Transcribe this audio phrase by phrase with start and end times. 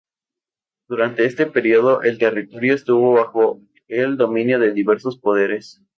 [0.89, 5.83] Durante este período el territorio estuvo bajo el dominio de diversos poderes.